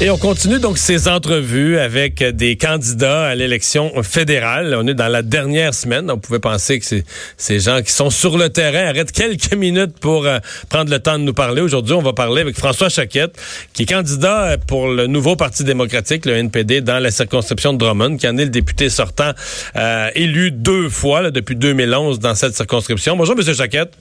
[0.00, 4.76] Et on continue donc ces entrevues avec des candidats à l'élection fédérale.
[4.76, 6.10] On est dans la dernière semaine.
[6.10, 6.84] On pouvait penser que
[7.36, 11.16] ces gens qui sont sur le terrain arrêtent quelques minutes pour euh, prendre le temps
[11.16, 11.62] de nous parler.
[11.62, 13.40] Aujourd'hui, on va parler avec François Chaquette,
[13.72, 18.16] qui est candidat pour le nouveau Parti démocratique, le NPD, dans la circonscription de Drummond,
[18.16, 19.30] qui en est le député sortant,
[19.76, 23.16] euh, élu deux fois là, depuis 2011 dans cette circonscription.
[23.16, 23.92] Bonjour, Monsieur Chaquette.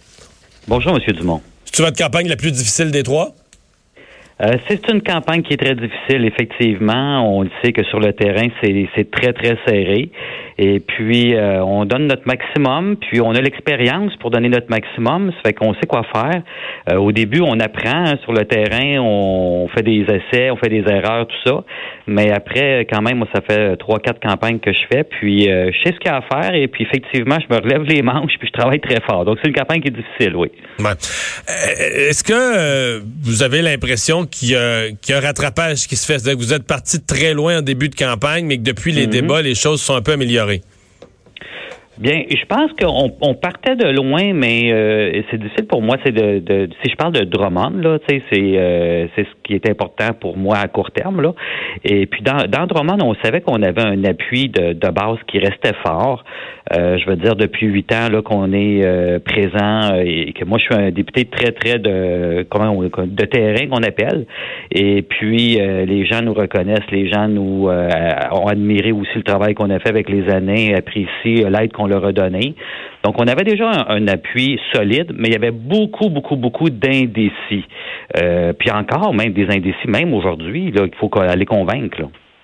[0.68, 1.42] Bonjour, Monsieur Dumont.
[1.72, 3.36] C'est votre campagne la plus difficile des trois?
[4.42, 7.38] Euh, c'est une campagne qui est très difficile, effectivement.
[7.38, 10.10] On le sait que sur le terrain, c'est très, très serré.
[10.58, 15.32] Et puis, euh, on donne notre maximum, puis on a l'expérience pour donner notre maximum.
[15.32, 16.44] Ça fait qu'on sait quoi faire.
[16.92, 20.70] Euh, au début, on apprend hein, sur le terrain, on fait des essais, on fait
[20.70, 21.64] des erreurs, tout ça.
[22.08, 25.04] Mais après, quand même, moi, ça fait trois, quatre campagnes que je fais.
[25.04, 26.54] Puis, je sais ce qu'il y a à faire.
[26.54, 29.26] Et puis, effectivement, je me relève les manches, puis je travaille très fort.
[29.26, 30.50] Donc, c'est une campagne qui est difficile, oui.
[31.48, 36.14] Est-ce que vous avez l'impression qu'il y, a un rattrapage qui se fait?
[36.24, 39.12] Que vous êtes parti très loin en début de campagne, mais que depuis les mhm.
[39.12, 40.62] débats, les choses sont un peu améliorées améliorée.
[42.00, 45.98] Bien, je pense qu'on partait de loin, mais euh, c'est difficile pour moi.
[46.04, 50.10] C'est de, si je parle de Drummond, là, c'est euh, c'est ce qui est important
[50.20, 51.34] pour moi à court terme, là.
[51.84, 55.38] Et puis dans, dans Drummond, on savait qu'on avait un appui de, de base qui
[55.38, 56.24] restait fort.
[56.76, 60.64] Euh, je veux dire depuis huit ans là qu'on est présent et que moi je
[60.64, 64.26] suis un député très très de comment de terrain qu'on appelle.
[64.72, 69.70] Et puis les gens nous reconnaissent, les gens nous ont admiré aussi le travail qu'on
[69.70, 72.12] a fait avec les années, apprécient l'aide qu'on on leur a.
[72.12, 77.66] Donc, on avait déjà un, appui solide, mais il y avait beaucoup, beaucoup, beaucoup d'indécis.
[78.18, 82.02] Euh, puis encore, même des indécis, même aujourd'hui, il faut aller convaincre.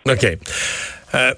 [0.07, 0.25] OK.
[1.15, 1.31] Euh,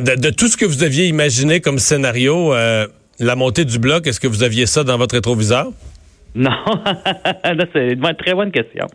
[0.00, 2.86] de, tout ce que vous aviez imaginé comme scénario, euh,
[3.18, 5.68] la montée du bloc, est-ce que vous aviez ça dans votre rétroviseur?
[6.34, 6.50] Non,
[7.72, 8.86] c'est une très bonne question.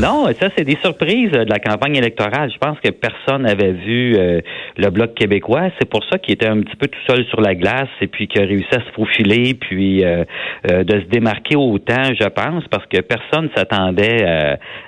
[0.00, 2.50] Non, ça, c'est des surprises de la campagne électorale.
[2.52, 4.40] Je pense que personne n'avait vu euh,
[4.76, 5.70] le Bloc québécois.
[5.78, 8.26] C'est pour ça qu'il était un petit peu tout seul sur la glace et puis
[8.26, 10.24] qu'il a réussi à se faufiler puis euh,
[10.70, 14.24] euh, de se démarquer autant, je pense, parce que personne s'attendait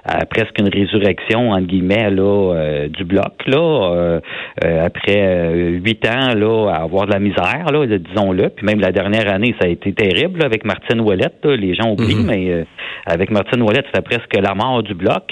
[0.04, 4.20] à presque une résurrection, entre guillemets, là, du Bloc, là,
[4.62, 5.52] après
[5.84, 8.48] huit ans, là, à avoir de la misère, là, disons-le.
[8.50, 11.44] Puis même la dernière année, ça a été terrible avec Martine Ouellette.
[11.44, 12.26] Les gens Mhm.
[12.26, 12.64] mais euh,
[13.06, 15.24] avec Martine Ouellet, c'était presque la mort du bloc.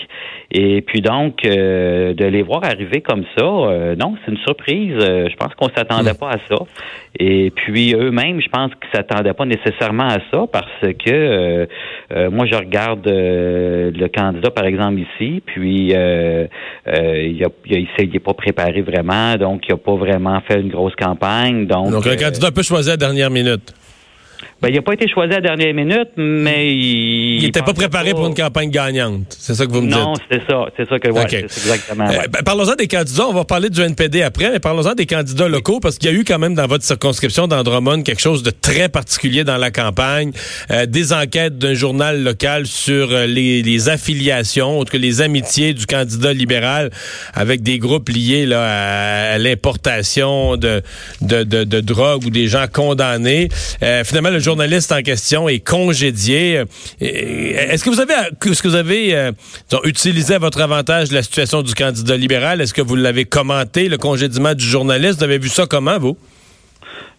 [0.51, 4.97] Et puis donc, euh, de les voir arriver comme ça, euh, non, c'est une surprise.
[4.99, 6.19] je pense qu'on s'attendait mhm.
[6.19, 6.57] pas à ça.
[7.19, 11.69] Et puis eux-mêmes, je pense qu'ils s'attendaient pas nécessairement à ça parce que
[12.31, 17.39] moi, je regarde le candidat, par exemple, ici, puis il
[18.13, 21.67] n'est pas préparé vraiment, donc il n'a pas vraiment fait une grosse campagne.
[21.67, 23.75] Donc, donc le candidat peut choisir à la dernière minute.
[24.63, 27.43] Ben, il n'a pas été choisi à la dernière minute, mais il.
[27.43, 29.25] N'était pas préparé pour une campagne gagnante.
[29.39, 29.97] C'est ça que vous me dites.
[29.97, 30.67] Non, c'est ça.
[30.77, 32.07] C'est ça que ouais, c'est exactement.
[32.11, 33.27] Euh, ben, parlons-en des candidats.
[33.27, 36.17] On va parler du NPD après, mais parlons-en des candidats locaux parce qu'il y a
[36.17, 40.33] eu quand même dans votre circonscription d'Andromone quelque chose de très particulier dans la campagne.
[40.71, 45.87] Euh, des enquêtes d'un journal local sur euh, les, les, affiliations, ou les amitiés du
[45.87, 46.91] candidat libéral
[47.33, 50.83] avec des groupes liés là, à, l'importation de,
[51.23, 53.49] de, de, de, drogue ou des gens condamnés.
[54.05, 56.65] finalement, le journaliste en question est congédié.
[57.01, 57.91] Est-ce que
[58.69, 59.31] vous avez, euh,
[59.85, 62.61] utilisé à votre avantage la situation du candidat libéral?
[62.61, 65.19] Est-ce que vous l'avez commenté, le congédiement du journaliste?
[65.19, 66.17] Vous avez vu ça comment, vous?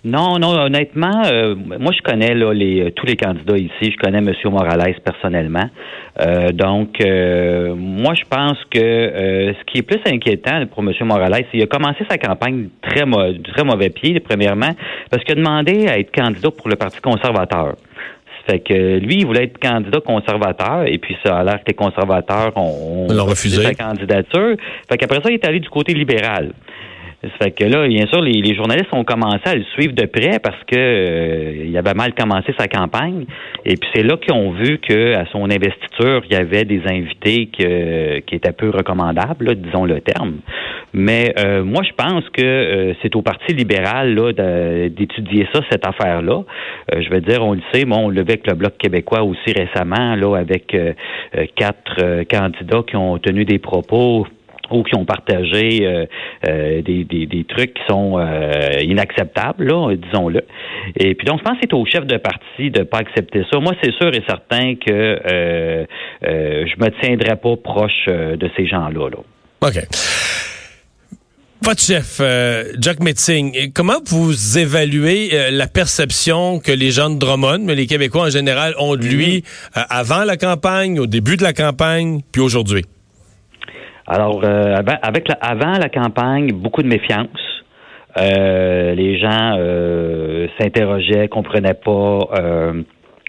[0.03, 3.91] Non, non, honnêtement, euh, moi je connais là, les, tous les candidats ici.
[3.91, 4.31] Je connais M.
[4.45, 5.69] Morales personnellement.
[6.19, 10.91] Euh, donc, moi je pense que ce qui est plus inquiétant pour M.
[11.01, 13.03] Morales, c'est qu'il a commencé sa campagne très,
[13.53, 14.71] très mauvais pied, premièrement,
[15.11, 17.75] parce qu'il a demandé à être candidat pour le Parti conservateur.
[18.47, 21.73] Fait que lui, il voulait être candidat conservateur, et puis ça a l'air que les
[21.73, 24.55] conservateurs ont, refusé sa candidature.
[24.89, 26.51] Fait qu'après ça, il est allé du côté libéral.
[27.21, 30.39] Ça fait que là, bien sûr, les, journalistes ont commencé à le suivre de près
[30.39, 33.25] parce que euh, il avait mal commencé sa campagne.
[33.63, 37.45] Et puis c'est là qu'ils ont vu qu'à son investiture, il y avait des invités
[37.45, 40.37] qui étaient peu recommandables, disons le terme.
[40.93, 44.33] Mais euh, moi, je pense que euh, c'est au Parti libéral là
[44.89, 46.41] d'étudier ça, cette affaire-là.
[46.91, 50.15] je veux dire, on le sait, bon, on vu avec le Bloc québécois aussi récemment,
[50.15, 50.75] là, avec
[51.55, 54.25] quatre candidats qui ont tenu des propos
[54.71, 56.05] ou qui ont partagé euh,
[56.47, 60.41] euh, des, des, des, trucs qui sont euh, inacceptables, là, disons-le.
[60.97, 63.43] Et puis donc, je pense que c'est au chef de parti de ne pas accepter
[63.51, 63.59] ça.
[63.59, 65.85] Moi, c'est sûr et certain que euh,
[66.21, 69.09] je me tiendrai pas proche de ces gens-là.
[69.09, 69.17] Là.
[69.67, 69.87] OK.
[71.63, 72.19] Votre chef,
[72.79, 78.23] Jack Metzing, comment vous évaluez la perception que les gens de Drummond, mais les Québécois
[78.23, 79.85] en général, ont de lui mm-hmm.
[79.89, 82.83] avant la campagne, au début de la campagne, puis aujourd'hui?
[84.13, 87.29] Alors, euh, avec la, avant la campagne, beaucoup de méfiance.
[88.17, 92.83] Euh, les gens euh, s'interrogeaient, comprenaient pas, euh,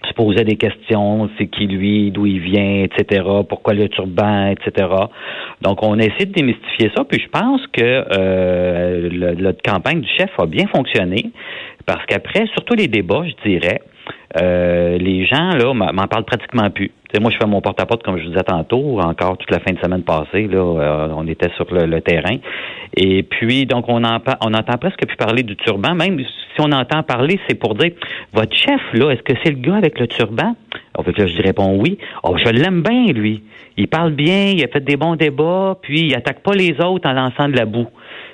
[0.05, 4.89] se posaient des questions, c'est qui lui, d'où il vient, etc., pourquoi le turban, etc.
[5.61, 10.09] Donc, on a essayé de démystifier ça, puis je pense que euh, la campagne du
[10.17, 11.31] chef a bien fonctionné,
[11.85, 13.79] parce qu'après, surtout les débats, je dirais,
[14.41, 16.91] euh, les gens là m'en parlent pratiquement plus.
[17.19, 19.79] Moi, je fais mon porte-à-porte, comme je vous disais tantôt, encore toute la fin de
[19.79, 22.37] semaine passée, là, euh, on était sur le, terrain.
[22.95, 25.93] Et puis, donc, on, en, on entend presque plus parler du turban.
[25.95, 27.91] Même si on entend parler, c'est pour dire,
[28.33, 30.55] votre chef, là, est-ce que c'est le gars avec le turban?
[30.95, 31.97] En fait, là, je réponds oui.
[32.23, 33.43] Oh, je l'aime bien, lui.
[33.77, 37.09] Il parle bien, il a fait des bons débats, puis il attaque pas les autres
[37.09, 37.87] en lançant de la boue.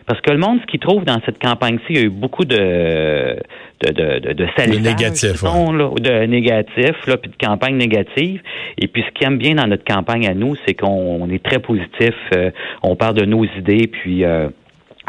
[0.09, 2.43] Parce que le monde, ce qu'il trouve dans cette campagne-ci, il y a eu beaucoup
[2.43, 5.43] de de, de, de, de De négatif.
[5.43, 8.41] de négatif, là, puis de campagne négative.
[8.79, 11.59] Et puis, ce qui aime bien dans notre campagne à nous, c'est qu'on est très
[11.59, 12.15] positif.
[12.35, 12.49] Euh,
[12.81, 14.23] on parle de nos idées, puis...
[14.25, 14.49] Euh,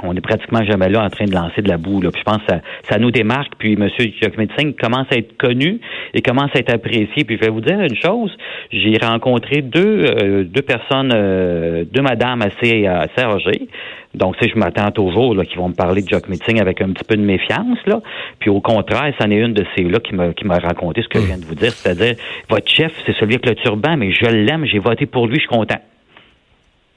[0.03, 2.01] on est pratiquement jamais là en train de lancer de la boue.
[2.01, 2.11] Là.
[2.11, 3.53] Puis je pense que ça, ça nous démarque.
[3.59, 3.89] Puis M.
[4.21, 5.81] Jacques Médecin commence à être connu
[6.15, 7.25] et commence à être apprécié.
[7.25, 8.37] Puis je vais vous dire une chose,
[8.71, 13.69] j'ai rencontré deux, euh, deux personnes, euh, deux madames assez, assez âgées.
[14.15, 16.91] Donc, si je m'attends toujours là, qui vont me parler de Jacques Meeting avec un
[16.91, 17.79] petit peu de méfiance.
[17.87, 18.01] Là.
[18.41, 21.09] Puis au contraire, c'en est une de ces là qui m'a qui m'a raconté ce
[21.09, 22.17] que je viens de vous dire, c'est-à-dire
[22.49, 25.41] votre chef, c'est celui avec le turban, mais je l'aime, j'ai voté pour lui, je
[25.41, 25.79] suis content.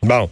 [0.03, 0.29] Bon.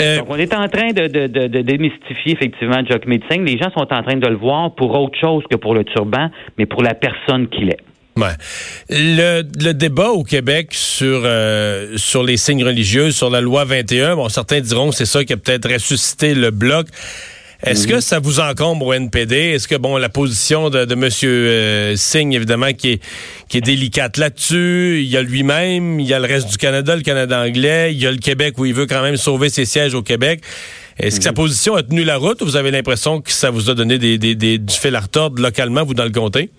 [0.00, 3.44] Euh, Donc, on est en train de, de, de, démystifier effectivement Jock Meeting.
[3.44, 6.30] Les gens sont en train de le voir pour autre chose que pour le turban,
[6.58, 7.80] mais pour la personne qu'il est.
[8.16, 8.32] Ouais.
[8.90, 14.16] Le, le, débat au Québec sur euh, sur les signes religieux, sur la loi 21,
[14.16, 16.88] bon, certains diront que c'est ça qui a peut-être ressuscité le bloc.
[17.64, 19.36] Est-ce que ça vous encombre au NPD?
[19.36, 21.08] Est-ce que, bon, la position de, de M.
[21.24, 23.02] Euh, Singh, évidemment, qui est,
[23.48, 26.96] qui est délicate là-dessus, il y a lui-même, il y a le reste du Canada,
[26.96, 29.64] le Canada anglais, il y a le Québec où il veut quand même sauver ses
[29.64, 30.40] sièges au Québec.
[30.98, 31.36] Est-ce que sa mhm.
[31.36, 34.18] position a tenu la route ou vous avez l'impression que ça vous a donné des,
[34.18, 36.50] des, des, du fil à retordre localement, vous, dans le comté?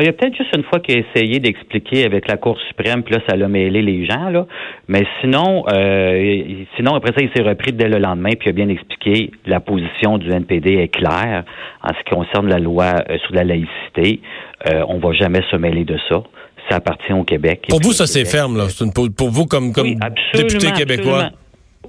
[0.00, 3.02] Il y a peut-être juste une fois qu'il a essayé d'expliquer avec la Cour suprême,
[3.02, 4.46] puis là, ça l'a mêlé les gens, là.
[4.88, 8.52] Mais sinon, euh, sinon, après ça, il s'est repris dès le lendemain, puis il a
[8.52, 11.44] bien expliqué la position du NPD est claire
[11.82, 14.20] en ce qui concerne la loi euh, sur la laïcité.
[14.66, 16.22] Euh, on va jamais se mêler de ça.
[16.68, 17.66] Ça appartient au Québec.
[17.68, 18.66] Pour vous, ça c'est ferme, là.
[18.94, 19.94] pour, vous, comme, comme
[20.34, 21.30] député québécois.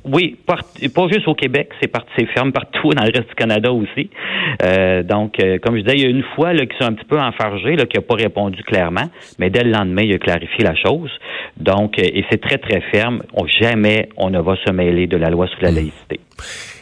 [0.05, 0.57] Oui, pas,
[1.11, 4.09] juste au Québec, c'est c'est ferme partout dans le reste du Canada aussi.
[4.63, 6.93] Euh, donc, euh, comme je disais, il y a une fois là, qui sont un
[6.93, 9.09] petit peu enfargés, là, qui n'a pas répondu clairement,
[9.39, 11.11] mais dès le lendemain, il a clarifié la chose.
[11.57, 13.23] Donc, euh, et c'est très, très ferme.
[13.33, 15.91] On, jamais on ne va se mêler de la loi sur la mmh.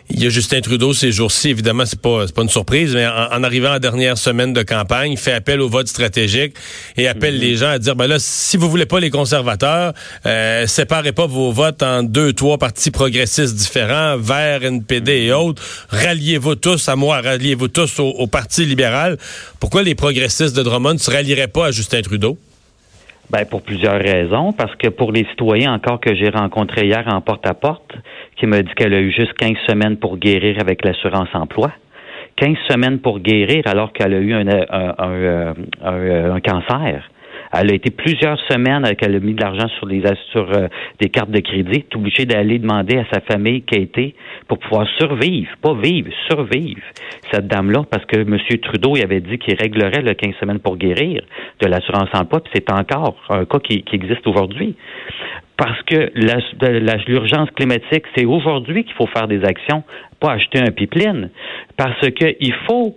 [0.09, 3.44] Il y a Justin Trudeau ces jours-ci, évidemment, c'est pas pas une surprise, mais en,
[3.44, 6.56] arrivant à la dernière semaine de campagne, il fait appel au vote stratégique
[6.95, 7.42] et appelle mhm.
[7.42, 9.92] les gens à dire ben là, si vous voulez pas les conservateurs,
[10.25, 15.36] euh, séparez pas vos votes en deux, trois partis progressistes différents, Vert, NPD et mhm.
[15.36, 15.62] autres.
[15.89, 19.17] Ralliez-vous tous à moi, ralliez-vous tous au, au Parti libéral.
[19.60, 22.38] Pourquoi les progressistes de Drummond ne se rallieraient pas à Justin Trudeau?
[23.29, 24.53] Ben, pour plusieurs raisons.
[24.53, 27.91] Parce que pour les citoyens encore que j'ai rencontrés hier en porte-à-porte,
[28.38, 31.72] qui me dit qu'elle a eu juste 15 semaines pour guérir avec l'assurance emploi.
[32.38, 37.03] 15 semaines pour guérir alors qu'elle a eu un, un, un, cancer.
[37.51, 40.67] Elle a été plusieurs semaines qu'elle a mis de l'argent sur des sur euh,
[41.00, 44.15] des cartes de crédit, obligée d'aller demander à sa famille qui a été
[44.48, 46.82] pour pouvoir survivre, pas vivre, survivre
[47.32, 48.38] cette dame-là, parce que M.
[48.62, 51.24] Trudeau il avait dit qu'il réglerait le 15 semaines pour guérir
[51.62, 54.75] de l'assurance emploi, puis c'est encore un cas qui, qui existe aujourd'hui
[55.58, 56.12] parce que
[57.08, 59.84] l'urgence climatique, c'est aujourd'hui qu'il faut faire des actions,
[60.20, 61.30] pas acheter un pipeline,
[61.76, 62.96] parce qu'il faut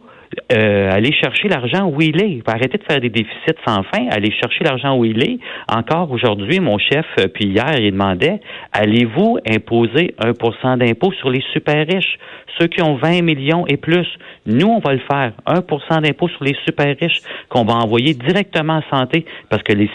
[0.53, 2.49] euh, aller chercher l'argent où il est.
[2.49, 5.39] Arrêter de faire des déficits sans fin, aller chercher l'argent où il est.
[5.73, 8.41] Encore aujourd'hui, mon chef, euh, puis hier, il demandait,
[8.73, 12.19] allez-vous imposer un pourcent d'impôt sur les super riches,
[12.59, 14.07] ceux qui ont 20 millions et plus?
[14.47, 15.33] Nous, on va le faire.
[15.47, 19.73] Un pourcent d'impôt sur les super riches qu'on va envoyer directement à santé parce que
[19.73, 19.89] le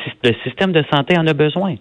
[0.43, 1.75] système de santé en a besoin.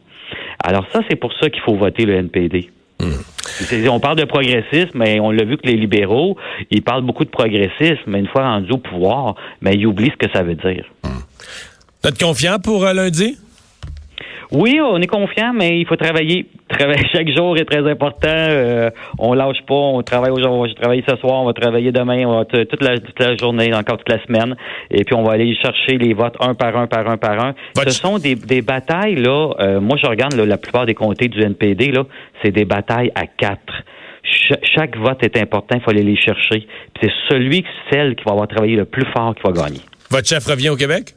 [0.62, 2.70] Alors ça, c'est pour ça qu'il faut voter le NPD.
[3.00, 3.88] Hmm.
[3.90, 6.36] On parle de progressisme, mais on l'a vu que les libéraux,
[6.70, 10.26] ils parlent beaucoup de progressisme, mais une fois rendus au pouvoir, mais ils oublient ce
[10.26, 10.84] que ça veut dire.
[11.02, 12.06] Hmm.
[12.06, 13.36] Êtes confiant pour euh, lundi?
[14.54, 16.46] Oui, on est confiant, mais il faut travailler.
[16.68, 18.28] Travailler chaque jour est très important.
[18.30, 19.74] Euh, on lâche pas.
[19.74, 20.72] On travaille aujourd'hui.
[20.74, 21.42] Je travaille ce soir.
[21.42, 22.24] On va travailler demain.
[22.26, 24.56] On va toute la, toute la journée, encore toute la semaine.
[24.90, 27.54] Et puis on va aller chercher les votes un par un, par un, par un.
[27.76, 29.50] Votre- Ce sont des, des batailles là.
[29.60, 32.04] euh, moi, je regarde là, la plupart des comtés du NPD là.
[32.42, 33.72] C'est des batailles à quatre.
[34.22, 35.76] Cha- chaque vote est important.
[35.76, 36.66] Il faut aller les chercher.
[37.00, 39.80] C'est celui, celle qui va avoir travaillé le plus fort qui va gagner.
[40.10, 41.12] Votre chef revient au Québec?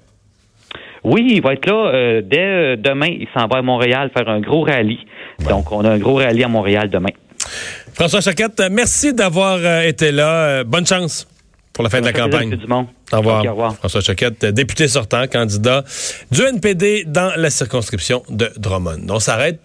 [1.03, 3.07] Oui, il va être là euh, dès euh, demain.
[3.07, 4.99] Il s'en va à Montréal faire un gros rallye.
[5.49, 7.11] Donc, on a un gros rallye à Montréal demain.
[7.93, 10.63] François Choquette, merci d'avoir euh, été là.
[10.63, 11.27] Bonne chance
[11.73, 12.57] pour la fin de la campagne.
[13.13, 13.45] Au revoir.
[13.45, 13.75] Au revoir.
[13.75, 15.83] François Choquette, député sortant, candidat
[16.31, 19.07] du NPD dans la circonscription de Drummond.
[19.09, 19.55] On s'arrête.